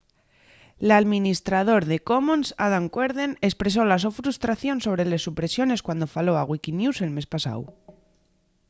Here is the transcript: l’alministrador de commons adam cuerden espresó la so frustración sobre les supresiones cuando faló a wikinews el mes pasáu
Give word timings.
l’alministrador 0.87 1.81
de 1.91 1.97
commons 2.09 2.47
adam 2.67 2.85
cuerden 2.95 3.31
espresó 3.49 3.81
la 3.85 3.97
so 4.03 4.09
frustración 4.19 4.77
sobre 4.85 5.03
les 5.11 5.25
supresiones 5.27 5.83
cuando 5.85 6.11
faló 6.15 6.33
a 6.37 6.47
wikinews 6.51 6.97
el 7.05 7.11
mes 7.17 7.27
pasáu 7.33 7.61